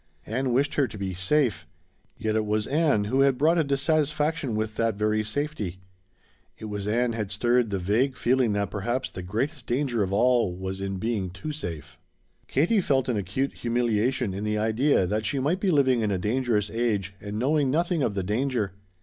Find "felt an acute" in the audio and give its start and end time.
12.81-13.53